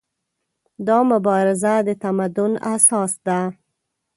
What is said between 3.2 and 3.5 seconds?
ده.